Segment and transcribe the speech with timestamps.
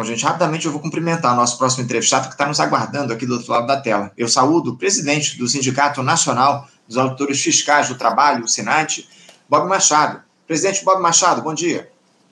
[0.00, 3.26] Bom, gente, rapidamente eu vou cumprimentar o nosso próximo entrevistado que está nos aguardando aqui
[3.26, 4.10] do outro lado da tela.
[4.16, 9.06] Eu saúdo o presidente do Sindicato Nacional dos Auditores Fiscais do Trabalho, o SINAT,
[9.46, 10.22] Bob Machado.
[10.46, 11.90] Presidente Bob Machado, bom dia.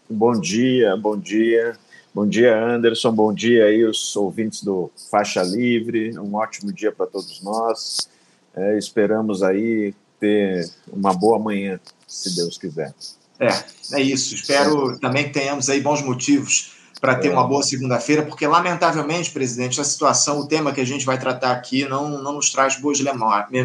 [0.09, 1.77] Bom dia, bom dia.
[2.15, 3.13] Bom dia, Anderson.
[3.13, 6.19] Bom dia aí, os ouvintes do Faixa Livre.
[6.19, 8.09] Um ótimo dia para todos nós.
[8.57, 12.95] É, esperamos aí ter uma boa manhã, se Deus quiser.
[13.39, 13.49] É,
[13.93, 14.35] é isso.
[14.35, 17.31] Espero também que tenhamos aí bons motivos para ter é.
[17.33, 21.53] uma boa segunda-feira, porque, lamentavelmente, presidente, a situação, o tema que a gente vai tratar
[21.53, 22.99] aqui não, não nos traz boas,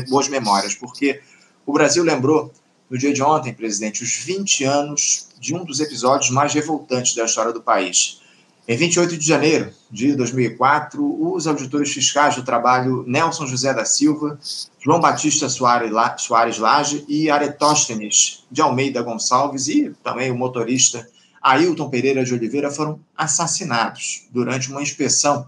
[0.07, 1.21] boas memórias, porque
[1.65, 2.51] o Brasil lembrou,
[2.89, 7.25] no dia de ontem, presidente, os 20 anos de um dos episódios mais revoltantes da
[7.25, 8.21] história do país.
[8.65, 14.39] Em 28 de janeiro de 2004, os auditores fiscais do trabalho Nelson José da Silva,
[14.79, 21.05] João Batista Soares Lage e Aretóstenes de Almeida Gonçalves e também o motorista
[21.43, 25.47] Ailton Pereira de Oliveira foram assassinados durante uma inspeção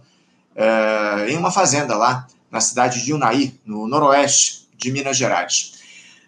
[0.53, 5.73] é, em uma fazenda lá na cidade de Unai, no noroeste de Minas Gerais.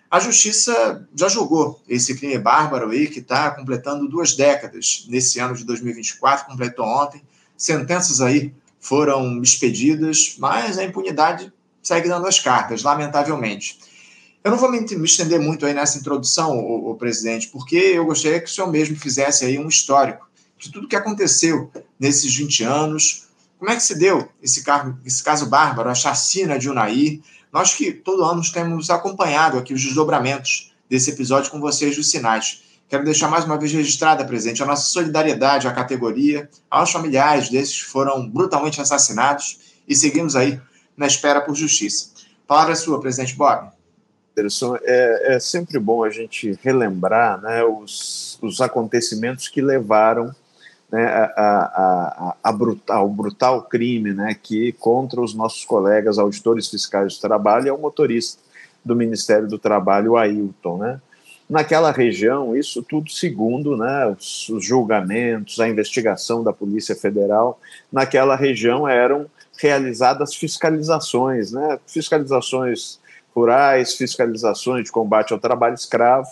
[0.09, 5.53] A justiça já julgou esse crime bárbaro aí, que está completando duas décadas nesse ano
[5.53, 7.21] de 2024, completou ontem.
[7.57, 11.51] Sentenças aí foram expedidas, mas a impunidade
[11.83, 13.79] segue dando as cartas, lamentavelmente.
[14.47, 18.49] Eu não vou me, estender muito aí nessa introdução, o, presidente, porque eu gostaria que
[18.49, 20.25] o senhor mesmo fizesse aí um histórico
[20.57, 23.27] de tudo que aconteceu nesses 20 anos,
[23.59, 24.63] como é que se deu esse,
[25.05, 29.83] esse caso bárbaro, a chacina de Unai, nós que todo ano temos acompanhado aqui os
[29.83, 32.63] desdobramentos desse episódio com vocês dos sinais.
[32.87, 37.83] Quero deixar mais uma vez registrada, presente, a nossa solidariedade à categoria, aos familiares desses
[37.83, 40.57] que foram brutalmente assassinados e seguimos aí
[40.95, 42.11] na espera por justiça.
[42.47, 43.75] Palavra é sua, presidente Bob.
[44.37, 50.33] Anderson, é, é, sempre bom a gente relembrar né, os, os acontecimentos que levaram
[50.91, 56.69] né, a, a, a, brutal, ao brutal crime né, que contra os nossos colegas auditores
[56.69, 58.41] fiscais do trabalho é o motorista
[58.85, 60.77] do Ministério do Trabalho, Ailton.
[60.77, 61.01] Né?
[61.49, 67.59] Naquela região, isso tudo segundo né, os, os julgamentos, a investigação da Polícia Federal,
[67.91, 69.25] naquela região eram
[69.59, 72.99] realizadas fiscalizações, né, fiscalizações
[73.37, 76.29] rurais, fiscalizações de combate ao trabalho escravo,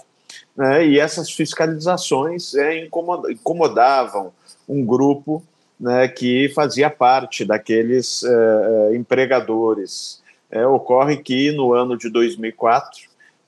[0.58, 2.84] né, e essas fiscalizações é,
[3.30, 4.34] incomodavam
[4.68, 5.44] um grupo
[5.80, 10.24] né, que fazia parte daqueles é, empregadores.
[10.50, 13.02] É, ocorre que no ano de 2004,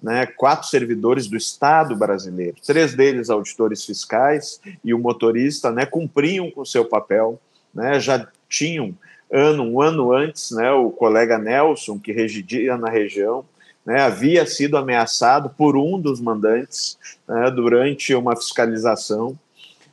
[0.04, 6.52] né, quatro servidores do Estado brasileiro, três deles auditores fiscais e o motorista, né, cumpriam
[6.52, 7.40] com seu papel,
[7.74, 8.94] né, já tinham
[9.32, 13.44] ano, um ano antes, né, o colega Nelson, que residia na região,
[13.86, 19.38] né, havia sido ameaçado por um dos mandantes né, durante uma fiscalização.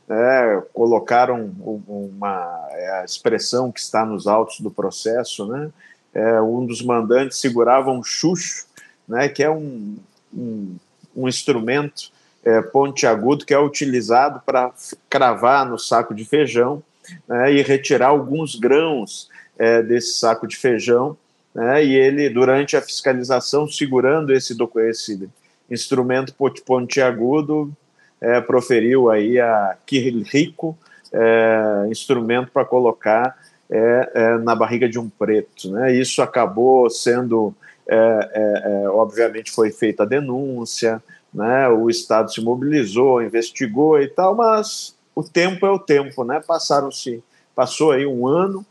[0.07, 1.51] Né, colocaram
[1.89, 5.71] uma é expressão que está nos autos do processo, né,
[6.13, 8.67] é, um dos mandantes segurava um chucho,
[9.09, 9.97] né, que é um,
[10.33, 10.77] um,
[11.17, 12.13] um instrumento
[12.45, 14.71] é, pontiagudo que é utilizado para
[15.09, 16.83] cravar no saco de feijão
[17.29, 19.29] né, e retirar alguns grãos
[19.59, 21.17] é, desse saco de feijão.
[21.55, 24.57] Né, e ele, durante a fiscalização, segurando esse,
[24.89, 25.29] esse
[25.71, 26.35] instrumento
[26.65, 27.73] pontiagudo,
[28.21, 30.77] é, proferiu aí a que rico
[31.13, 33.37] é, instrumento para colocar
[33.71, 35.71] é, é, na barriga de um preto.
[35.71, 35.95] Né?
[35.95, 37.55] Isso acabou sendo,
[37.87, 41.69] é, obviamente, foi feita a denúncia, né?
[41.69, 46.41] o Estado se mobilizou, investigou e tal, mas o tempo é o tempo, né?
[46.45, 47.23] Passaram-se,
[47.55, 48.65] passou aí um ano,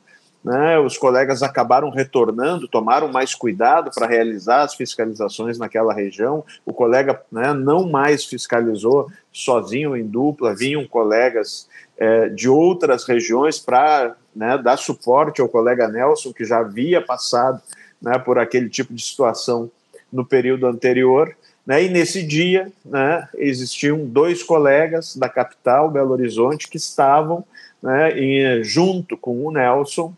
[0.43, 0.77] né?
[0.77, 6.43] Os colegas acabaram retornando, tomaram mais cuidado para realizar as fiscalizações naquela região.
[6.65, 13.57] O colega né, não mais fiscalizou sozinho em dupla, vinham colegas é, de outras regiões
[13.57, 17.61] para né, dar suporte ao colega Nelson, que já havia passado
[18.01, 19.71] né, por aquele tipo de situação
[20.11, 21.33] no período anterior.
[21.65, 27.45] Né, e nesse dia, né, existiam dois colegas da capital, Belo Horizonte, que estavam
[27.81, 30.13] né, em, junto com o Nelson,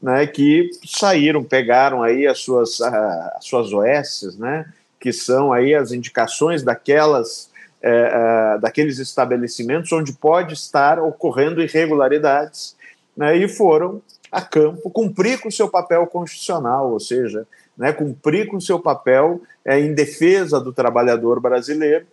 [0.00, 4.66] né, que saíram, pegaram aí as suas, as suas OS, né,
[4.98, 7.50] que são aí as indicações daquelas,
[7.82, 12.74] é, é, daqueles estabelecimentos onde pode estar ocorrendo irregularidades,
[13.14, 14.00] né, e foram
[14.32, 19.42] a campo cumprir com o seu papel constitucional, ou seja, né, cumprir com seu papel
[19.64, 22.06] é, em defesa do trabalhador brasileiro,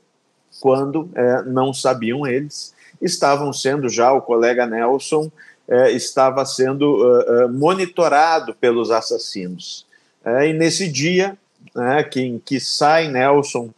[0.60, 5.32] quando é, não sabiam eles, estavam sendo já o colega Nelson
[5.68, 9.86] é, estava sendo uh, monitorado pelos assassinos.
[10.24, 11.38] É, e nesse dia,
[11.74, 13.74] né, que, em que sai Nelson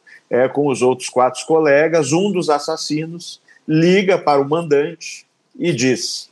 [0.54, 5.26] com os outros quatro colegas, um dos assassinos liga para o mandante
[5.58, 6.30] e diz: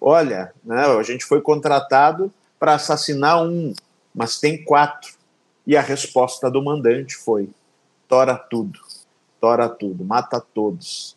[0.00, 3.72] olha, né, a gente foi contratado para assassinar um,
[4.14, 5.12] mas tem quatro.
[5.66, 7.48] E a resposta do mandante foi:
[8.08, 8.78] tora tudo,
[9.40, 11.16] tora tudo, mata todos.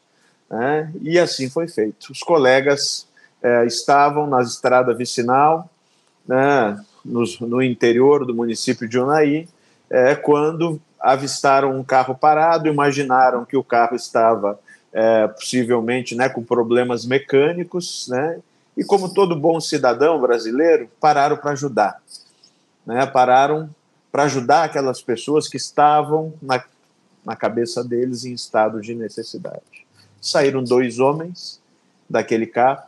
[0.50, 0.92] Né?
[1.02, 2.12] E assim foi feito.
[2.12, 3.08] Os colegas
[3.42, 5.70] é, estavam na estrada vicinal,
[6.28, 9.48] né, no, no, interior do município de Unai,
[9.90, 14.60] é, quando avistaram um carro parado, imaginaram que o carro estava
[14.92, 18.40] é, possivelmente né, com problemas mecânicos, né,
[18.76, 22.02] e como todo bom cidadão brasileiro, pararam para ajudar.
[22.88, 23.70] Né, pararam
[24.10, 26.64] para ajudar aquelas pessoas que estavam na,
[27.26, 29.86] na cabeça deles em estado de necessidade.
[30.22, 31.62] Saíram dois homens
[32.10, 32.84] daquele carro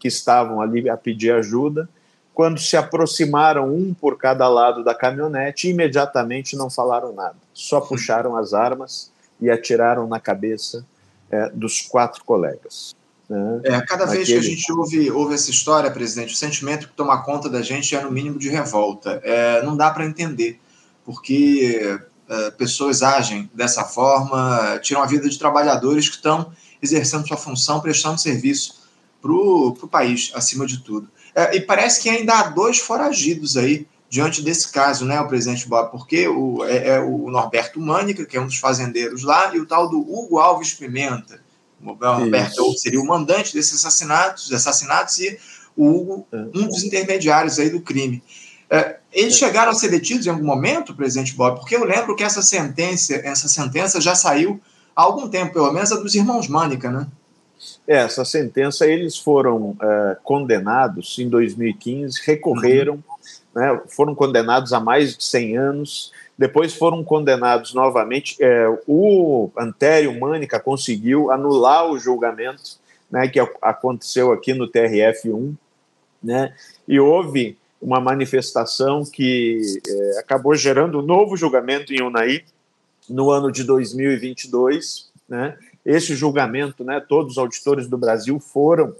[0.00, 1.88] que estavam ali a pedir ajuda.
[2.34, 8.36] Quando se aproximaram, um por cada lado da caminhonete, imediatamente não falaram nada, só puxaram
[8.36, 10.84] as armas e atiraram na cabeça
[11.30, 12.94] é, dos quatro colegas.
[13.34, 13.60] Né?
[13.64, 14.40] É, cada vez Aquele...
[14.40, 17.94] que a gente ouve, ouve essa história, presidente, o sentimento que toma conta da gente
[17.94, 19.20] é no mínimo de revolta.
[19.24, 20.60] É, não dá para entender,
[21.04, 21.98] porque
[22.28, 27.80] é, pessoas agem dessa forma, tiram a vida de trabalhadores que estão exercendo sua função,
[27.80, 28.84] prestando serviço
[29.20, 31.08] para o país, acima de tudo.
[31.34, 35.66] É, e parece que ainda há dois foragidos aí diante desse caso, né, o presidente
[35.66, 39.58] Bob, porque o, é, é, o Norberto Mânica, que é um dos fazendeiros lá, e
[39.58, 41.42] o tal do Hugo Alves Pimenta.
[41.84, 42.78] O Norberto Isso.
[42.78, 45.38] seria o mandante desses assassinatos, assassinatos e
[45.76, 46.36] o Hugo, é.
[46.54, 48.22] um dos intermediários aí do crime.
[48.70, 49.38] É, eles é.
[49.38, 51.60] chegaram a ser detidos em algum momento, presidente Bob?
[51.60, 54.60] Porque eu lembro que essa sentença, essa sentença já saiu
[54.96, 57.06] há algum tempo, pelo menos a dos irmãos Mânica, né?
[57.86, 59.76] É, essa sentença, eles foram
[60.22, 63.02] condenados em 2015, recorreram, uhum.
[63.54, 68.36] né, foram condenados a mais de 100 anos, depois foram condenados novamente.
[68.40, 72.78] É, o Antério Mânica conseguiu anular o julgamento
[73.10, 75.54] né, que aconteceu aqui no TRF1,
[76.22, 76.54] né,
[76.88, 82.42] e houve uma manifestação que é, acabou gerando um novo julgamento em Unai
[83.08, 88.94] no ano de 2022, né, esse julgamento, né, todos os auditores do Brasil foram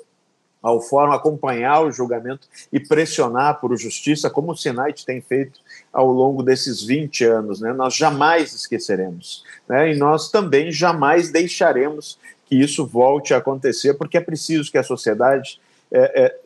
[0.63, 5.61] ao fórum acompanhar o julgamento e pressionar por justiça, como o Senate tem feito
[5.95, 7.61] ao longo desses 20 anos.
[7.61, 7.73] Né?
[7.73, 9.45] Nós jamais esqueceremos.
[9.69, 9.93] Né?
[9.93, 14.83] E nós também jamais deixaremos que isso volte a acontecer, porque é preciso que a
[14.83, 15.61] sociedade
[15.91, 16.37] é, é,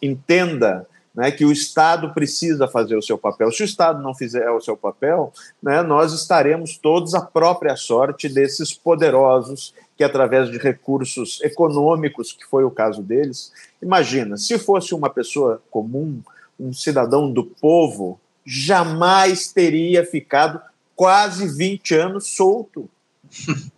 [0.00, 3.50] entenda né, que o Estado precisa fazer o seu papel.
[3.50, 5.32] Se o Estado não fizer o seu papel,
[5.62, 12.44] né, nós estaremos todos à própria sorte desses poderosos que, através de recursos econômicos, que
[12.44, 13.50] foi o caso deles,
[13.80, 16.20] imagina, se fosse uma pessoa comum,
[16.60, 20.60] um cidadão do povo, jamais teria ficado
[20.94, 22.88] quase 20 anos solto.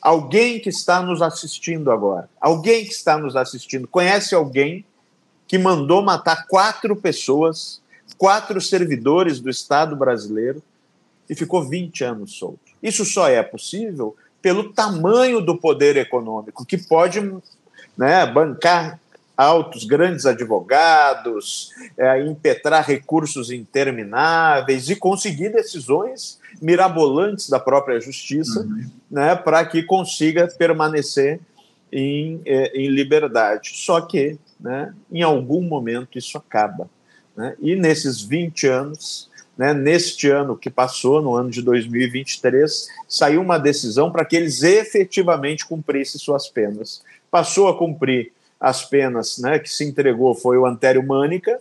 [0.00, 4.84] alguém que está nos assistindo agora, alguém que está nos assistindo, conhece alguém
[5.48, 7.80] que mandou matar quatro pessoas,
[8.18, 10.62] quatro servidores do Estado brasileiro
[11.28, 12.60] e ficou 20 anos solto.
[12.82, 17.18] Isso só é possível pelo tamanho do poder econômico, que pode
[17.96, 19.00] né, bancar
[19.36, 28.90] altos, grandes advogados, é, impetrar recursos intermináveis e conseguir decisões mirabolantes da própria justiça uhum.
[29.10, 31.40] né, para que consiga permanecer
[31.92, 33.70] em, é, em liberdade.
[33.74, 36.88] Só que né, em algum momento isso acaba.
[37.36, 37.56] Né?
[37.60, 43.58] E nesses 20 anos, né, neste ano que passou, no ano de 2023, saiu uma
[43.58, 47.02] decisão para que eles efetivamente cumprissem suas penas.
[47.30, 48.32] Passou a cumprir
[48.64, 51.60] as penas né, que se entregou foi o Antério Mânica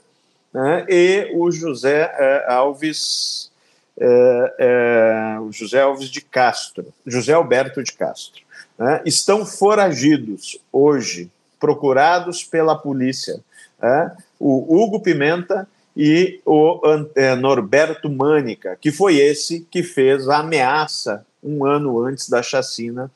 [0.53, 3.51] né, e o José é, Alves.
[3.95, 8.41] É, é, o José Alves de Castro, José Alberto de Castro,
[8.75, 11.29] né, estão foragidos hoje
[11.60, 13.39] procurados pela polícia.
[13.81, 14.12] É?
[14.39, 16.81] O Hugo Pimenta e o
[17.15, 23.12] é, Norberto Mânica, que foi esse que fez a ameaça um ano antes da chacina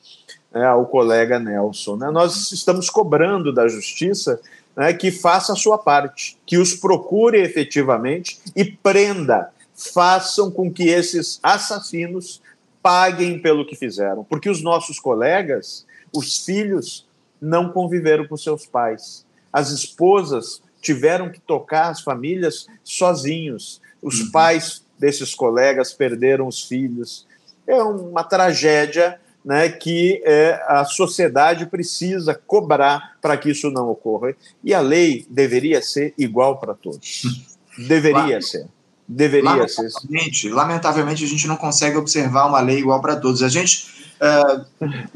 [0.52, 1.96] é, ao colega Nelson.
[1.96, 2.10] Né?
[2.10, 4.40] Nós estamos cobrando da justiça
[4.76, 10.88] né, que faça a sua parte, que os procure efetivamente e prenda, façam com que
[10.88, 12.40] esses assassinos
[12.82, 17.06] paguem pelo que fizeram, porque os nossos colegas, os filhos
[17.40, 19.26] não conviveram com seus pais.
[19.52, 23.80] As esposas tiveram que tocar as famílias sozinhos.
[24.02, 24.30] Os uhum.
[24.30, 27.26] pais desses colegas perderam os filhos.
[27.66, 34.36] É uma tragédia né, que é, a sociedade precisa cobrar para que isso não ocorra.
[34.62, 37.48] E a lei deveria ser igual para todos.
[37.78, 38.66] Deveria ser.
[39.08, 40.52] Deveria lamentavelmente, ser.
[40.52, 43.42] Lamentavelmente, a gente não consegue observar uma lei igual para todos.
[43.42, 43.88] A gente
[44.20, 44.66] uh,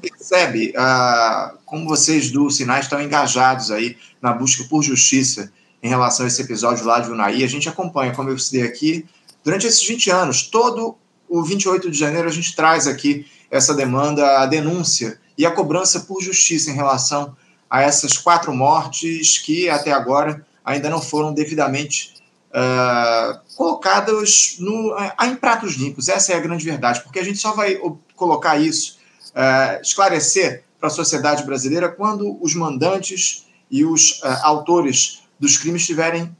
[0.01, 6.25] percebe uh, como vocês do Sinais estão engajados aí na busca por justiça em relação
[6.25, 7.45] a esse episódio lá de Unai.
[7.45, 9.05] A gente acompanha, como eu citei aqui,
[9.45, 10.97] durante esses 20 anos, todo
[11.29, 16.01] o 28 de janeiro a gente traz aqui essa demanda, a denúncia e a cobrança
[16.01, 17.37] por justiça em relação
[17.69, 22.15] a essas quatro mortes que até agora ainda não foram devidamente
[22.51, 26.09] uh, colocadas no, uh, em pratos limpos.
[26.09, 27.79] Essa é a grande verdade, porque a gente só vai
[28.17, 28.99] colocar isso,
[29.31, 35.85] uh, esclarecer para a sociedade brasileira quando os mandantes e os uh, autores dos crimes
[35.85, 36.35] tiverem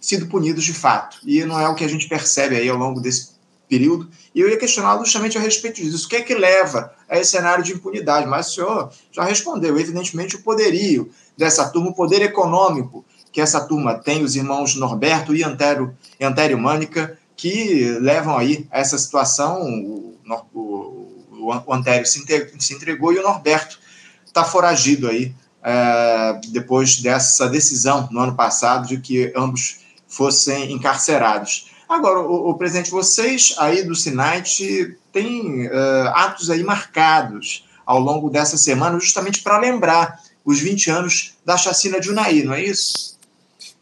[0.00, 1.18] sido punidos de fato.
[1.24, 3.33] E não é o que a gente percebe aí ao longo desse
[3.74, 4.08] período.
[4.32, 6.06] E eu ia questioná-lo justamente a respeito disso.
[6.06, 8.26] O que é que leva a esse cenário de impunidade?
[8.26, 9.76] Mas o senhor já respondeu.
[9.78, 15.34] Evidentemente, o poderio dessa turma, o poder econômico que essa turma tem, os irmãos Norberto
[15.34, 19.60] e Antério, Antério Mânica, que levam aí a essa situação.
[19.62, 20.16] O,
[20.54, 22.24] o, o Antério se,
[22.60, 23.80] se entregou e o Norberto
[24.24, 31.73] está foragido aí é, depois dessa decisão no ano passado de que ambos fossem encarcerados.
[31.88, 38.30] Agora, o, o presidente, vocês aí do Sinait têm uh, atos aí marcados ao longo
[38.30, 43.18] dessa semana, justamente para lembrar os 20 anos da chacina de Unai, não é isso?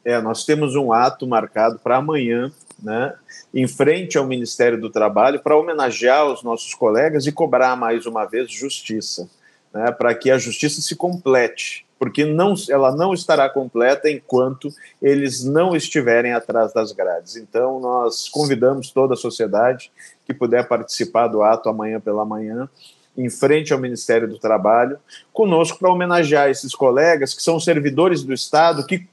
[0.05, 3.15] É, nós temos um ato marcado para amanhã, né,
[3.55, 8.25] em frente ao Ministério do Trabalho, para homenagear os nossos colegas e cobrar mais uma
[8.25, 9.29] vez justiça,
[9.73, 15.45] né, para que a justiça se complete, porque não, ela não estará completa enquanto eles
[15.45, 17.37] não estiverem atrás das grades.
[17.37, 19.93] Então, nós convidamos toda a sociedade
[20.27, 22.69] que puder participar do ato amanhã pela manhã,
[23.17, 24.99] em frente ao Ministério do Trabalho,
[25.33, 29.07] conosco para homenagear esses colegas que são servidores do Estado que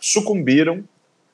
[0.00, 0.82] sucumbiram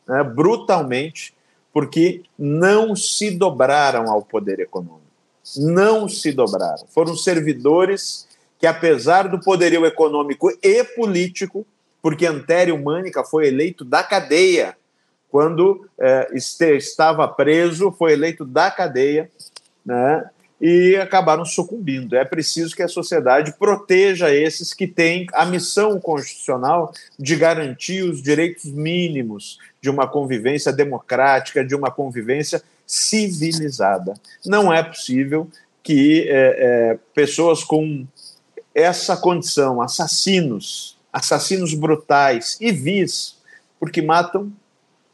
[0.08, 1.32] né, brutalmente
[1.72, 5.04] porque não se dobraram ao poder econômico.
[5.56, 6.84] Não se dobraram.
[6.88, 8.26] Foram servidores
[8.64, 11.66] que, apesar do poderio econômico e político,
[12.00, 14.74] porque Antério Mânica foi eleito da cadeia,
[15.30, 19.30] quando é, estava preso, foi eleito da cadeia,
[19.84, 20.24] né,
[20.58, 22.16] e acabaram sucumbindo.
[22.16, 28.22] É preciso que a sociedade proteja esses que têm a missão constitucional de garantir os
[28.22, 34.14] direitos mínimos de uma convivência democrática, de uma convivência civilizada.
[34.42, 35.50] Não é possível
[35.82, 38.06] que é, é, pessoas com
[38.74, 43.36] essa condição, assassinos, assassinos brutais e vis,
[43.78, 44.52] porque matam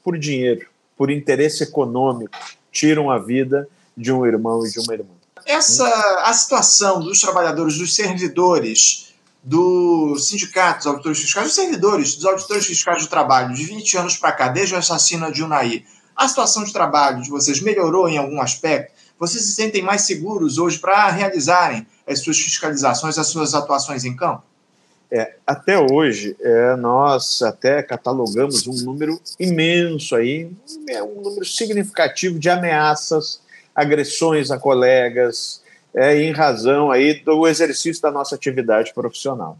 [0.03, 2.39] por dinheiro, por interesse econômico,
[2.73, 5.11] tiram a vida de um irmão e de uma irmã.
[5.45, 5.87] Essa
[6.25, 9.13] a situação dos trabalhadores, dos servidores,
[9.43, 14.33] dos sindicatos, auditores fiscais, dos servidores, dos auditores fiscais do trabalho, de 20 anos para
[14.33, 18.41] cá, desde o assassino de Unai, a situação de trabalho de vocês melhorou em algum
[18.41, 18.93] aspecto?
[19.19, 24.15] Vocês se sentem mais seguros hoje para realizarem as suas fiscalizações, as suas atuações em
[24.15, 24.43] campo?
[25.13, 30.51] É, até hoje, é, nós até catalogamos um número imenso aí,
[30.89, 33.41] é um número significativo de ameaças
[33.75, 35.63] agressões a colegas,
[35.95, 39.59] é, em razão aí do exercício da nossa atividade profissional.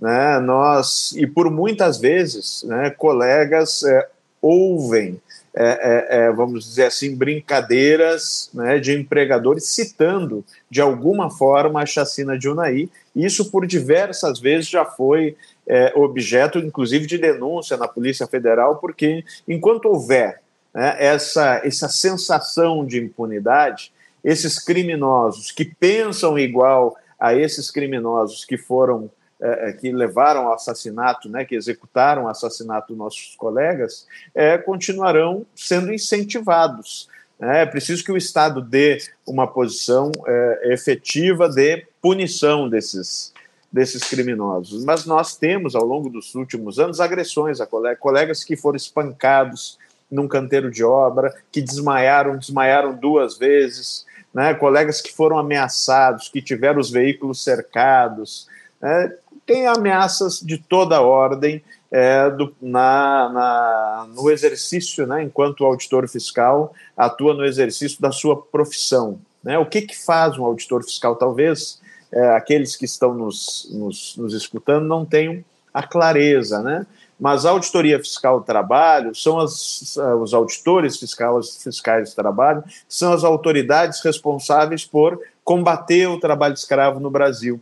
[0.00, 0.38] Né?
[0.38, 4.08] Nós, e por muitas vezes, né, colegas é,
[4.40, 5.20] ouvem,
[5.60, 11.86] é, é, é, vamos dizer assim, brincadeiras né, de empregadores citando, de alguma forma, a
[11.86, 12.88] chacina de Unai.
[13.14, 15.36] Isso, por diversas vezes, já foi
[15.66, 20.40] é, objeto, inclusive, de denúncia na Polícia Federal, porque enquanto houver
[20.72, 28.56] né, essa, essa sensação de impunidade, esses criminosos que pensam igual a esses criminosos que
[28.56, 29.10] foram
[29.40, 34.58] é, é, que levaram ao assassinato, né, que executaram o assassinato dos nossos colegas, é,
[34.58, 37.08] continuarão sendo incentivados.
[37.38, 37.62] Né?
[37.62, 43.32] É preciso que o Estado dê uma posição é, efetiva de punição desses,
[43.72, 44.84] desses criminosos.
[44.84, 47.66] Mas nós temos, ao longo dos últimos anos, agressões a
[47.96, 49.78] colegas que foram espancados,
[50.10, 54.54] num canteiro de obra, que desmaiaram, desmaiaram duas vezes, né?
[54.54, 58.48] colegas que foram ameaçados, que tiveram os veículos cercados.
[58.80, 59.12] Né?
[59.48, 65.22] Tem ameaças de toda ordem é, do, na, na, no exercício, né?
[65.22, 69.18] enquanto o auditor fiscal atua no exercício da sua profissão.
[69.42, 69.56] Né?
[69.56, 71.16] O que, que faz um auditor fiscal?
[71.16, 71.80] Talvez
[72.12, 76.86] é, aqueles que estão nos, nos, nos escutando não tenham a clareza, né?
[77.18, 83.14] mas a auditoria fiscal do trabalho são as, os auditores fiscais, fiscais do trabalho, são
[83.14, 87.58] as autoridades responsáveis por combater o trabalho escravo no Brasil,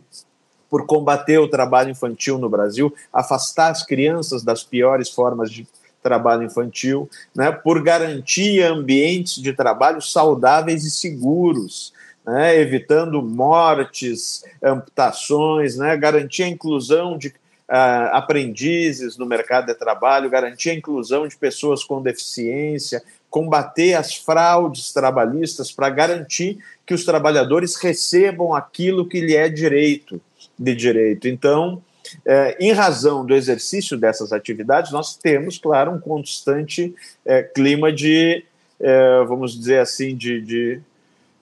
[0.69, 5.67] por combater o trabalho infantil no Brasil, afastar as crianças das piores formas de
[6.01, 11.93] trabalho infantil, né, por garantir ambientes de trabalho saudáveis e seguros,
[12.25, 20.29] né, evitando mortes, amputações, né, garantir a inclusão de uh, aprendizes no mercado de trabalho,
[20.29, 27.03] garantir a inclusão de pessoas com deficiência, combater as fraudes trabalhistas para garantir que os
[27.03, 30.21] trabalhadores recebam aquilo que lhe é direito
[30.57, 31.27] de direito.
[31.27, 31.81] Então,
[32.25, 36.93] é, em razão do exercício dessas atividades, nós temos, claro, um constante
[37.25, 38.43] é, clima de,
[38.79, 40.17] é, vamos dizer assim,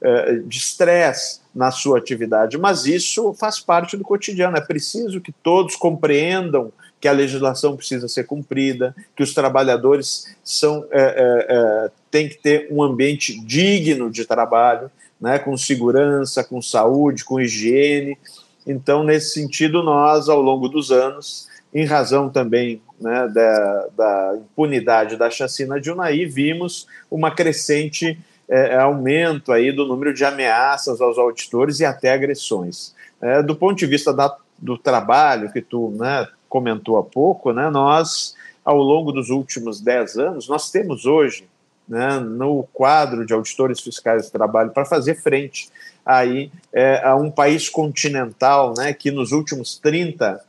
[0.02, 4.58] é, de estresse na sua atividade, mas isso faz parte do cotidiano.
[4.58, 10.86] É preciso que todos compreendam que a legislação precisa ser cumprida, que os trabalhadores são
[10.92, 17.24] é, é, têm que ter um ambiente digno de trabalho, né, com segurança, com saúde,
[17.24, 18.18] com higiene.
[18.66, 25.18] Então, nesse sentido, nós, ao longo dos anos, em razão também né, da, da impunidade
[25.18, 28.18] da chacina de Unai, vimos uma crescente
[28.48, 32.96] é, é, aumento aí do número de ameaças aos auditores e até agressões.
[33.22, 37.70] É, do ponto de vista da, do trabalho que tu né, comentou há pouco, né,
[37.70, 41.48] nós, ao longo dos últimos dez anos, nós temos hoje,
[41.88, 45.70] né, no quadro de auditores fiscais do trabalho, para fazer frente
[46.06, 50.42] aí, é, a um país continental né, que nos últimos 30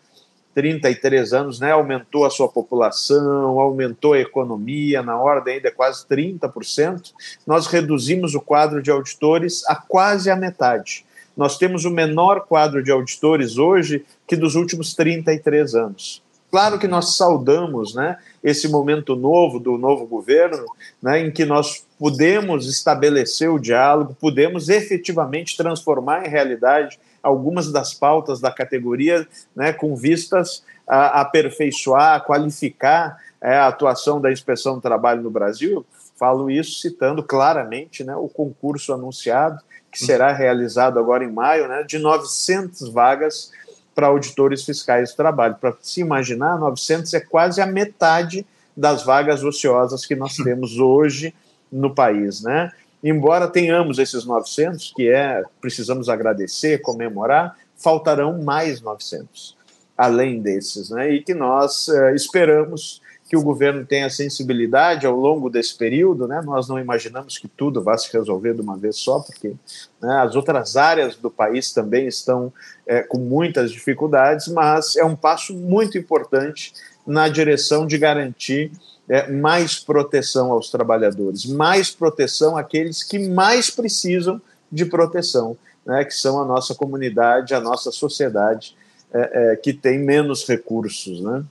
[0.57, 7.13] 33 anos, né, aumentou a sua população, aumentou a economia, na ordem ainda quase 30%,
[7.47, 11.05] nós reduzimos o quadro de auditores a quase a metade.
[11.37, 16.23] Nós temos o menor quadro de auditores hoje que dos últimos 33 anos.
[16.51, 20.65] Claro que nós saudamos né, esse momento novo do novo governo,
[21.03, 27.93] né, em que nós podemos estabelecer o diálogo, podemos efetivamente transformar em realidade algumas das
[27.93, 34.77] pautas da categoria né, com vistas a aperfeiçoar, a qualificar é, a atuação da inspeção
[34.77, 35.85] do trabalho no Brasil.
[36.17, 39.61] Falo isso citando claramente né, o concurso anunciado,
[39.91, 43.51] que será realizado agora em maio, né, de 900 vagas
[43.95, 45.57] para auditores fiscais do trabalho.
[45.61, 51.35] Para se imaginar, 900 é quase a metade das vagas ociosas que nós temos hoje
[51.77, 52.71] no país, né?
[53.03, 59.57] embora tenhamos esses 900, que é precisamos agradecer, comemorar, faltarão mais 900,
[59.97, 61.11] além desses, né?
[61.11, 66.41] E que nós eh, esperamos que o governo tenha sensibilidade ao longo desse período, né?
[66.45, 69.55] Nós não imaginamos que tudo vá se resolver de uma vez só, porque
[70.01, 72.53] né, as outras áreas do país também estão
[72.87, 76.73] eh, com muitas dificuldades, mas é um passo muito importante
[77.07, 78.73] na direção de garantir
[79.09, 84.41] é, mais proteção aos trabalhadores, mais proteção àqueles que mais precisam
[84.71, 88.77] de proteção, né, que são a nossa comunidade, a nossa sociedade,
[89.13, 91.21] é, é, que tem menos recursos.
[91.21, 91.45] Né?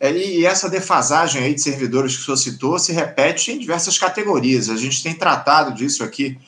[0.00, 3.98] É, e essa defasagem aí de servidores que o senhor citou se repete em diversas
[3.98, 4.68] categorias.
[4.68, 6.38] A gente tem tratado disso aqui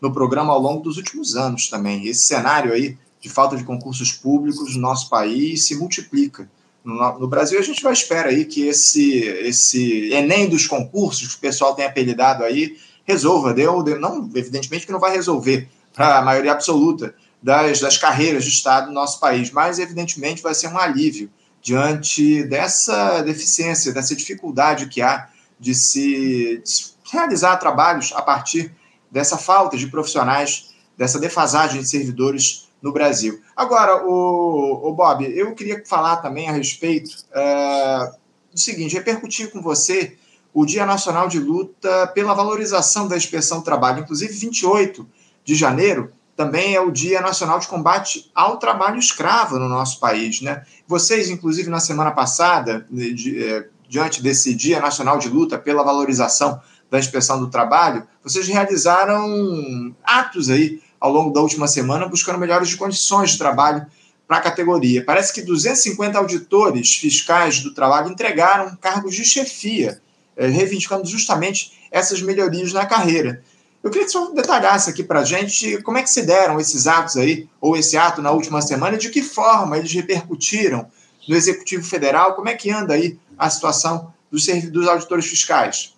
[0.00, 2.06] no programa ao longo dos últimos anos também.
[2.06, 6.50] Esse cenário aí de falta de concursos públicos no nosso país se multiplica.
[6.84, 11.36] No, no, Brasil, a gente vai esperar aí que esse, esse Enem dos concursos, que
[11.36, 13.54] o pessoal tem apelidado aí, resolva.
[13.54, 18.44] Deu, deu, não, evidentemente que não vai resolver para a maioria absoluta das, das carreiras
[18.44, 24.14] de Estado no nosso país, mas evidentemente vai ser um alívio diante dessa deficiência, dessa
[24.16, 28.74] dificuldade que há de se, de se realizar trabalhos a partir
[29.10, 33.40] dessa falta de profissionais, dessa defasagem de servidores no Brasil.
[33.56, 38.12] Agora, o, o Bob, eu queria falar também a respeito uh,
[38.52, 40.16] do seguinte: repercutir com você
[40.52, 44.00] o Dia Nacional de Luta pela Valorização da Inspeção do Trabalho.
[44.00, 45.06] Inclusive, 28
[45.44, 50.40] de janeiro também é o Dia Nacional de Combate ao Trabalho Escravo no nosso país.
[50.40, 50.64] Né?
[50.86, 55.82] Vocês, inclusive, na semana passada, de, de, eh, diante desse Dia Nacional de Luta pela
[55.82, 62.38] Valorização da Inspeção do Trabalho, vocês realizaram atos aí ao longo da última semana, buscando
[62.38, 63.84] melhores condições de trabalho
[64.24, 65.04] para a categoria.
[65.04, 70.00] Parece que 250 auditores fiscais do trabalho entregaram cargos de chefia,
[70.36, 73.42] eh, reivindicando justamente essas melhorias na carreira.
[73.82, 76.60] Eu queria que o senhor detalhasse aqui para a gente como é que se deram
[76.60, 80.86] esses atos aí, ou esse ato na última semana, de que forma eles repercutiram
[81.28, 85.96] no Executivo Federal, como é que anda aí a situação dos, dos auditores fiscais?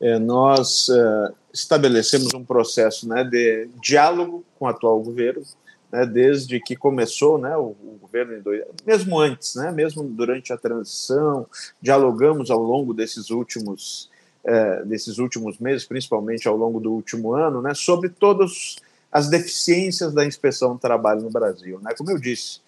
[0.00, 5.42] É, nós é, estabelecemos um processo né, de diálogo com o atual governo,
[5.90, 8.42] né, desde que começou né, o, o governo,
[8.84, 11.46] mesmo antes, né, mesmo durante a transição,
[11.80, 14.10] dialogamos ao longo desses últimos,
[14.42, 18.76] é, desses últimos meses, principalmente ao longo do último ano, né, sobre todas
[19.12, 21.78] as deficiências da inspeção do trabalho no Brasil.
[21.80, 21.94] Né?
[21.96, 22.60] Como eu disse,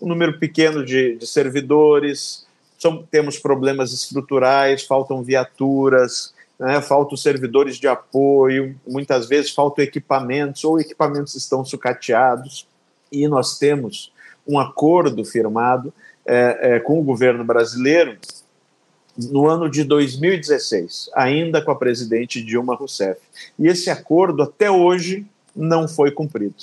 [0.00, 2.46] um número pequeno de, de servidores,
[2.78, 10.64] são, temos problemas estruturais, faltam viaturas, né, faltam servidores de apoio, muitas vezes faltam equipamentos
[10.64, 12.66] ou equipamentos estão sucateados
[13.12, 14.12] e nós temos
[14.46, 15.92] um acordo firmado
[16.26, 18.18] é, é, com o governo brasileiro
[19.16, 23.20] no ano de 2016, ainda com a presidente Dilma Rousseff.
[23.58, 26.54] E esse acordo até hoje não foi cumprido,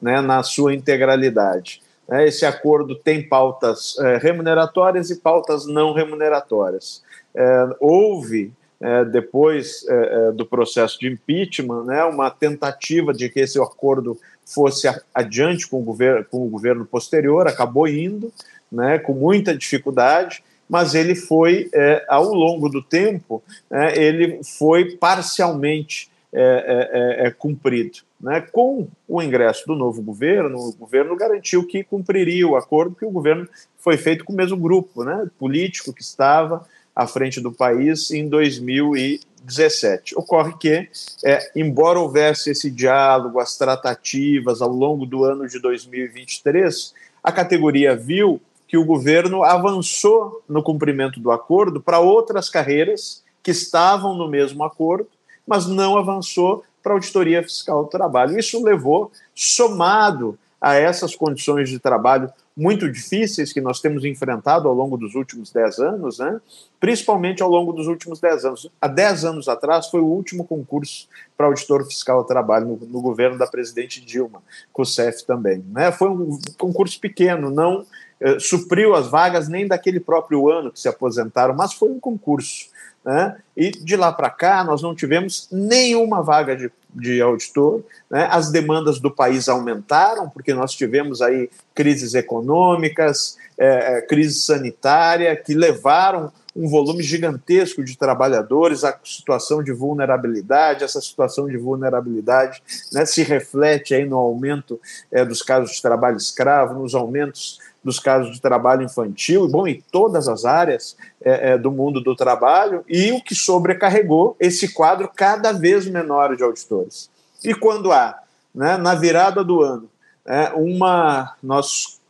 [0.00, 1.80] né, na sua integralidade.
[2.10, 7.02] É, esse acordo tem pautas é, remuneratórias e pautas não remuneratórias.
[7.34, 13.38] É, houve é, depois é, é, do processo de impeachment, né, uma tentativa de que
[13.38, 18.32] esse acordo fosse adiante com o governo, com o governo posterior, acabou indo,
[18.70, 23.40] né, com muita dificuldade, mas ele foi, é, ao longo do tempo,
[23.70, 27.98] é, ele foi parcialmente é, cumprido.
[28.18, 28.40] Né?
[28.40, 33.10] Com o ingresso do novo governo, o governo garantiu que cumpriria o acordo, que o
[33.10, 33.46] governo
[33.78, 36.64] foi feito com o mesmo grupo né, político que estava
[36.94, 40.14] à frente do país em 2017.
[40.16, 40.88] Ocorre que,
[41.24, 47.96] é, embora houvesse esse diálogo, as tratativas ao longo do ano de 2023, a categoria
[47.96, 54.28] viu que o governo avançou no cumprimento do acordo para outras carreiras que estavam no
[54.28, 55.08] mesmo acordo,
[55.46, 58.38] mas não avançou para a auditoria fiscal do trabalho.
[58.38, 64.74] Isso levou, somado a essas condições de trabalho muito difíceis que nós temos enfrentado ao
[64.74, 66.40] longo dos últimos dez anos, né?
[66.78, 68.70] principalmente ao longo dos últimos dez anos.
[68.80, 73.00] Há dez anos atrás foi o último concurso para auditor fiscal do trabalho no, no
[73.00, 75.64] governo da presidente Dilma, com o CEF também.
[75.72, 75.90] Né?
[75.90, 77.86] Foi um concurso pequeno, não
[78.20, 82.70] eh, supriu as vagas nem daquele próprio ano que se aposentaram, mas foi um concurso.
[83.04, 83.36] Né?
[83.56, 87.84] E de lá para cá, nós não tivemos nenhuma vaga de, de auditor.
[88.10, 88.28] Né?
[88.30, 95.34] As demandas do país aumentaram, porque nós tivemos aí crises econômicas, é, é crise sanitária,
[95.36, 102.62] que levaram um volume gigantesco de trabalhadores, a situação de vulnerabilidade, essa situação de vulnerabilidade
[102.92, 104.78] né, se reflete aí no aumento
[105.10, 109.82] é, dos casos de trabalho escravo, nos aumentos dos casos de trabalho infantil, bom, em
[109.90, 115.10] todas as áreas é, é, do mundo do trabalho, e o que sobrecarregou esse quadro
[115.14, 117.10] cada vez menor de auditores.
[117.44, 118.18] E quando há,
[118.54, 119.88] né, na virada do ano,
[120.24, 121.34] é, uma.
[121.42, 122.00] Nós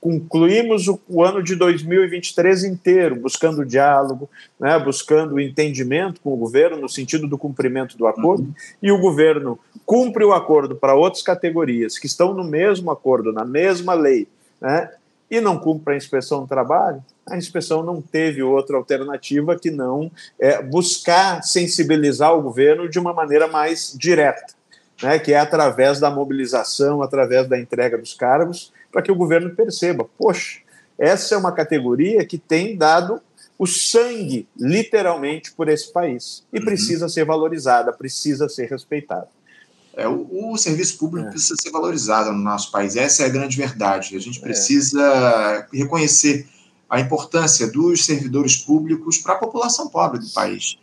[0.00, 6.78] concluímos o, o, ano de 2023 inteiro buscando diálogo, né, buscando entendimento com o governo
[6.78, 8.54] no sentido do cumprimento do acordo, uhum.
[8.82, 13.44] e o governo cumpre o acordo para outras categorias que estão no mesmo acordo, na
[13.44, 14.26] mesma lei,
[14.58, 14.90] né,
[15.30, 20.10] e não cumpre a inspeção do trabalho, a inspeção não teve outra alternativa que não
[20.38, 24.52] é, buscar sensibilizar o governo de uma maneira mais direta,
[25.02, 29.50] né, que é através da mobilização, através da entrega dos cargos, para que o governo
[29.54, 30.58] perceba: poxa,
[30.98, 33.22] essa é uma categoria que tem dado
[33.58, 36.64] o sangue, literalmente, por esse país e uhum.
[36.64, 39.28] precisa ser valorizada, precisa ser respeitada.
[39.96, 41.30] É, o, o, serviço público é.
[41.30, 44.16] precisa ser valorizado no nosso país, essa é a grande verdade.
[44.16, 44.42] A gente é.
[44.42, 45.66] precisa é.
[45.76, 46.48] reconhecer
[46.88, 50.76] a importância dos servidores públicos para a população pobre do país.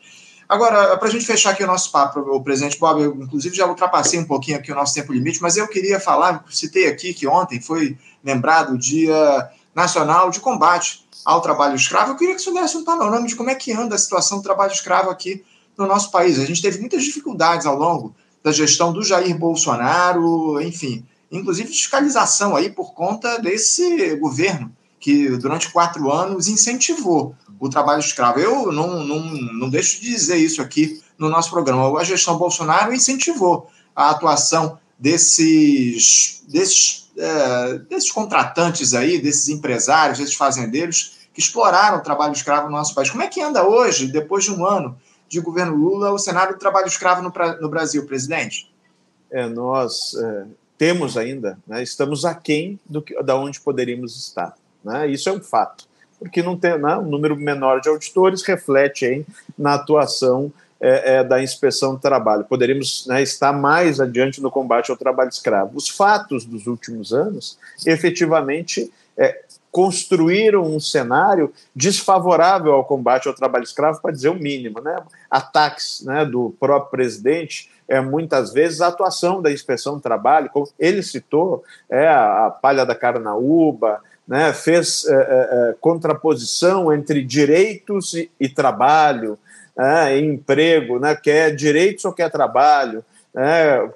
[0.47, 3.67] Agora, para a gente fechar aqui o nosso papo, o presidente Bob, eu inclusive já
[3.67, 7.27] ultrapassei um pouquinho aqui o nosso tempo limite, mas eu queria falar, citei aqui que
[7.27, 12.11] ontem foi lembrado o Dia Nacional de Combate ao Trabalho Escravo.
[12.11, 14.43] Eu queria que você desse um panorama de como é que anda a situação do
[14.43, 15.43] trabalho escravo aqui
[15.77, 16.39] no nosso país.
[16.39, 18.15] A gente teve muitas dificuldades ao longo
[18.47, 25.69] da gestão do Jair Bolsonaro, enfim, inclusive fiscalização aí por conta desse governo que durante
[25.69, 28.39] quatro anos incentivou o trabalho escravo.
[28.39, 31.99] Eu não, não, não deixo de dizer isso aqui no nosso programa.
[31.99, 40.35] A gestão Bolsonaro incentivou a atuação desses, desses, é, desses contratantes aí, desses empresários, desses
[40.35, 43.09] fazendeiros que exploraram o trabalho escravo no nosso país.
[43.09, 44.97] Como é que anda hoje, depois de um ano
[45.27, 48.71] de governo Lula o cenário do trabalho escravo no, no Brasil, presidente?
[49.29, 50.45] É, nós é,
[50.77, 54.55] temos ainda, né, estamos aquém do que, da onde poderíamos estar.
[54.83, 55.07] Né?
[55.07, 55.85] Isso é um fato,
[56.19, 59.25] porque não tem né, um número menor de auditores reflete hein,
[59.57, 62.43] na atuação é, é, da inspeção do trabalho.
[62.43, 65.71] Poderíamos né, estar mais adiante no combate ao trabalho escravo.
[65.75, 73.63] Os fatos dos últimos anos, efetivamente, é, construíram um cenário desfavorável ao combate ao trabalho
[73.63, 74.81] escravo, para dizer o mínimo.
[74.81, 74.97] Né?
[75.29, 80.67] Ataques né, do próprio presidente, é, muitas vezes, a atuação da inspeção do trabalho, como
[80.79, 85.15] ele citou, é, a, palha da carnaúba, né, fez é, é,
[85.69, 89.37] é contraposição entre direitos e, e trabalho,
[89.77, 93.89] é, emprego, né, quer direitos ou quer trabalho, né,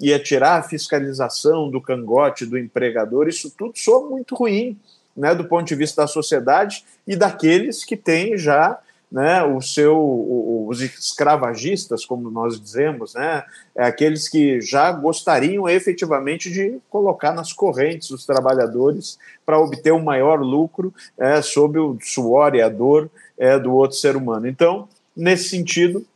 [0.00, 4.76] ia tirar a fiscalização do cangote do empregador, isso tudo soa muito ruim
[5.16, 8.78] né, do ponto de vista da sociedade e daqueles que têm já
[9.10, 9.98] né, o seu,
[10.68, 13.42] os escravagistas, como nós dizemos, né,
[13.74, 20.02] é aqueles que já gostariam efetivamente de colocar nas correntes os trabalhadores para obter um
[20.02, 24.46] maior lucro é, sob o suor e a dor é, do outro ser humano.
[24.46, 26.06] Então, nesse sentido,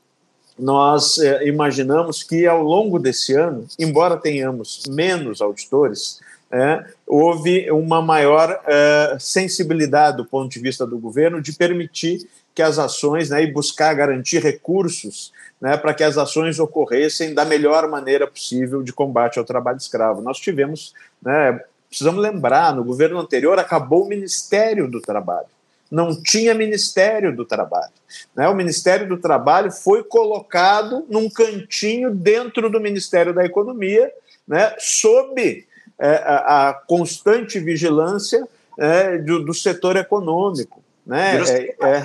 [0.57, 6.21] nós é, imaginamos que ao longo desse ano, embora tenhamos menos auditores,
[6.55, 12.63] é, houve uma maior é, sensibilidade do ponto de vista do governo de permitir que
[12.63, 17.91] as ações né, e buscar garantir recursos né, para que as ações ocorressem da melhor
[17.91, 20.23] maneira possível de combate ao trabalho escravo.
[20.23, 25.49] Nós tivemos, né, precisamos lembrar, no governo anterior acabou o Ministério do Trabalho.
[25.91, 27.93] Não tinha Ministério do Trabalho.
[28.35, 28.49] Né?
[28.49, 34.09] O Ministério do Trabalho foi colocado num cantinho dentro do Ministério da Economia,
[34.47, 35.67] né, sob
[35.99, 38.47] a, a, constante vigilância
[38.79, 41.43] é, do, do setor econômico né?
[41.43, 42.03] É, é,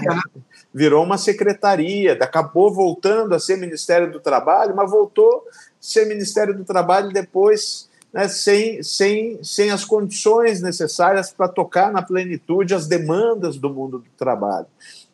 [0.73, 6.56] virou uma secretaria, acabou voltando a ser Ministério do Trabalho, mas voltou a ser Ministério
[6.56, 12.88] do Trabalho depois, né, sem, sem, sem as condições necessárias para tocar na plenitude as
[12.88, 14.67] demandas do mundo do trabalho.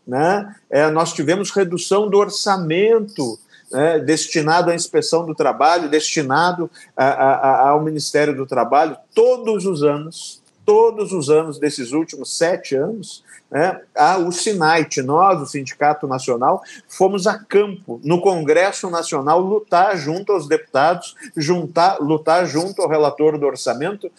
[0.05, 0.55] Né?
[0.69, 3.39] É, nós tivemos redução do orçamento
[3.75, 9.83] né, destinado à inspeção do trabalho, destinado a, a, ao Ministério do Trabalho, todos os
[9.83, 16.07] anos, todos os anos desses últimos sete anos, né, a, o SINAIT, nós, o Sindicato
[16.07, 22.87] Nacional, fomos a campo, no Congresso Nacional, lutar junto aos deputados, juntar, lutar junto ao
[22.87, 24.09] relator do orçamento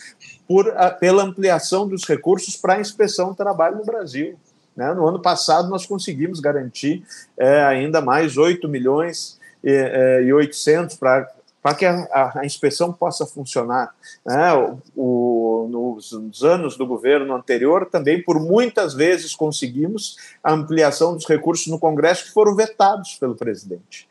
[0.47, 4.38] por, a, pela ampliação dos recursos para a inspeção do trabalho no Brasil.
[4.77, 4.92] Né?
[4.92, 7.03] No ano passado, nós conseguimos garantir
[7.38, 9.36] é, ainda mais 8 milhões
[9.67, 11.29] e, é, e 800 para
[11.63, 13.93] para que a, a, a, inspeção possa funcionar.
[14.25, 14.53] Né?
[14.55, 21.15] O, o, nos, nos, anos do governo anterior, também por muitas vezes conseguimos a ampliação
[21.17, 24.09] dos recursos no Congresso que foram vetados pelo presidente.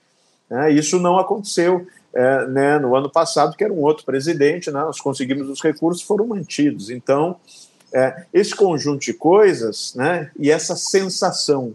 [0.50, 0.74] Né?
[0.74, 4.82] Isso não aconteceu é, né, no ano passado, que era um outro presidente, né?
[4.82, 6.90] nós conseguimos os recursos, foram mantidos.
[6.90, 7.38] Então,
[7.94, 11.72] é, esse conjunto de coisas né, e essa sensação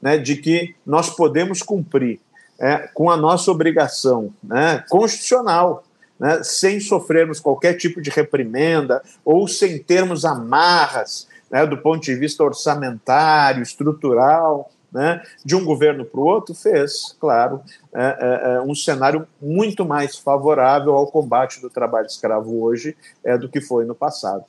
[0.00, 2.20] né, de que nós podemos cumprir
[2.58, 5.84] é, com a nossa obrigação né, constitucional,
[6.18, 12.14] né, sem sofrermos qualquer tipo de reprimenda ou sem termos amarras né, do ponto de
[12.14, 17.60] vista orçamentário, estrutural, né, de um governo para o outro, fez, claro,
[17.92, 23.36] é, é, é, um cenário muito mais favorável ao combate do trabalho escravo hoje é,
[23.36, 24.44] do que foi no passado.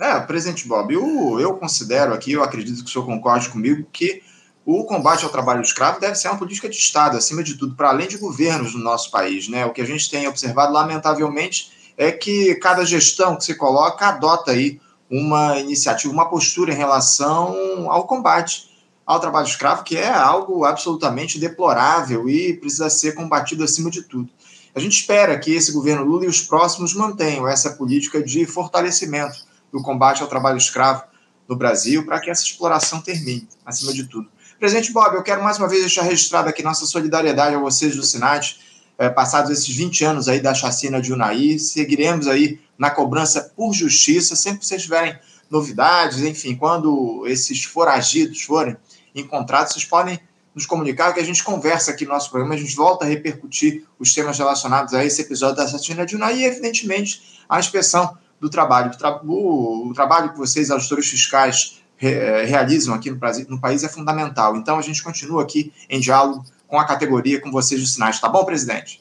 [0.00, 3.86] É, é presidente Bob, eu, eu considero aqui, eu acredito que o senhor concorde comigo,
[3.92, 4.22] que
[4.66, 7.88] o combate ao trabalho escravo deve ser uma política de Estado, acima de tudo, para
[7.88, 9.48] além de governos no nosso país.
[9.48, 9.64] Né?
[9.64, 14.50] O que a gente tem observado, lamentavelmente, é que cada gestão que se coloca adota
[14.50, 18.68] aí uma iniciativa, uma postura em relação ao combate
[19.06, 24.28] ao trabalho escravo, que é algo absolutamente deplorável e precisa ser combatido acima de tudo.
[24.74, 29.46] A gente espera que esse governo Lula e os próximos mantenham essa política de fortalecimento
[29.72, 31.04] do combate ao trabalho escravo
[31.48, 34.28] no Brasil para que essa exploração termine, acima de tudo.
[34.58, 38.02] Presidente Bob, eu quero mais uma vez deixar registrado aqui nossa solidariedade a vocês do
[38.02, 38.58] Sinat,
[38.96, 43.74] é, passados esses 20 anos aí da chacina de Unai, seguiremos aí na cobrança por
[43.74, 45.18] justiça, sempre que vocês tiverem
[45.50, 48.74] novidades, enfim, quando esses foragidos forem
[49.14, 50.18] encontrados, vocês podem
[50.54, 53.84] nos comunicar que a gente conversa aqui no nosso programa, a gente volta a repercutir
[53.98, 58.48] os temas relacionados a esse episódio da chacina de Unai e, evidentemente, a inspeção do
[58.48, 58.90] trabalho.
[58.90, 63.88] O, tra o, o trabalho que vocês, auditores fiscais, realizam aqui no, no país é
[63.88, 64.56] fundamental.
[64.56, 68.20] Então, a gente continua aqui em diálogo com a categoria, com vocês dos sinais.
[68.20, 69.00] Tá bom, presidente?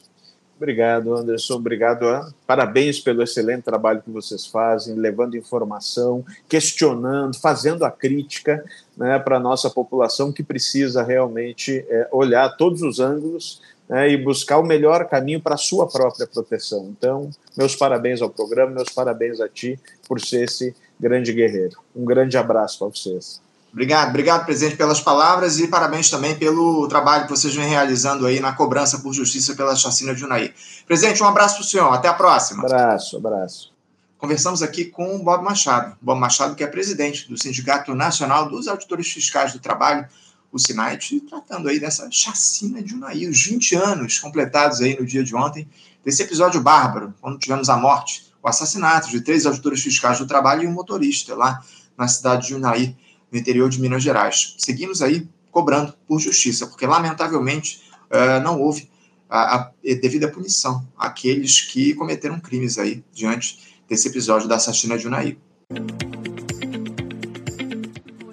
[0.57, 1.55] Obrigado, Anderson.
[1.55, 2.05] Obrigado.
[2.47, 8.63] Parabéns pelo excelente trabalho que vocês fazem, levando informação, questionando, fazendo a crítica
[8.95, 14.17] né, para a nossa população que precisa realmente é, olhar todos os ângulos né, e
[14.17, 16.87] buscar o melhor caminho para a sua própria proteção.
[16.97, 19.77] Então, meus parabéns ao programa, meus parabéns a ti
[20.07, 21.77] por ser esse grande guerreiro.
[21.95, 23.41] Um grande abraço para vocês.
[23.75, 28.39] Obrigado, obrigado, presidente, pelas palavras e parabéns também pelo trabalho que vocês vêm realizando aí
[28.39, 30.53] na cobrança por justiça pela chacina de Unai.
[30.87, 32.63] Presidente, um abraço para o senhor, até a próxima.
[32.63, 33.73] Abraço, abraço.
[34.17, 35.97] Conversamos aqui com o Bob Machado.
[36.01, 40.07] Bob Machado, que é presidente do Sindicato Nacional dos Auditores Fiscais do Trabalho,
[40.53, 45.21] o SINAIT, tratando aí dessa chacina de Unai, os 20 anos completados aí no dia
[45.21, 45.67] de ontem,
[46.03, 50.61] desse episódio bárbaro, quando tivemos a morte o assassinato de três auditores fiscais do trabalho
[50.61, 51.65] e um motorista lá
[51.97, 52.95] na cidade de Unai,
[53.31, 54.53] no interior de Minas Gerais.
[54.59, 58.87] Seguimos aí cobrando por justiça, porque lamentavelmente uh, não houve
[59.27, 65.07] a, a, devida punição àqueles que cometeram crimes aí diante desse episódio da assassina de
[65.07, 65.37] Unai.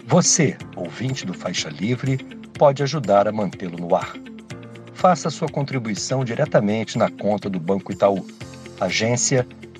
[0.07, 2.19] Você, ouvinte do Faixa Livre,
[2.59, 4.13] pode ajudar a mantê-lo no ar.
[4.93, 8.27] Faça sua contribuição diretamente na conta do Banco Itaú,
[8.79, 9.49] agência